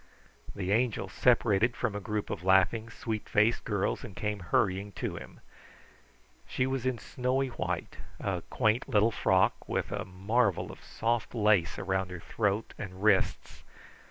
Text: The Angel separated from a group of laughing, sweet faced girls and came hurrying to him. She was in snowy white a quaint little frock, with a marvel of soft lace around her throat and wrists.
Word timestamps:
The 0.55 0.71
Angel 0.71 1.07
separated 1.07 1.75
from 1.75 1.93
a 1.95 1.99
group 1.99 2.31
of 2.31 2.43
laughing, 2.43 2.89
sweet 2.89 3.29
faced 3.29 3.63
girls 3.65 4.03
and 4.03 4.15
came 4.15 4.39
hurrying 4.39 4.93
to 4.93 5.15
him. 5.15 5.41
She 6.47 6.65
was 6.65 6.87
in 6.87 6.97
snowy 6.97 7.49
white 7.49 7.97
a 8.19 8.41
quaint 8.49 8.89
little 8.89 9.11
frock, 9.11 9.69
with 9.69 9.91
a 9.91 10.03
marvel 10.03 10.71
of 10.71 10.83
soft 10.83 11.35
lace 11.35 11.77
around 11.77 12.09
her 12.09 12.19
throat 12.19 12.73
and 12.79 13.03
wrists. 13.03 13.63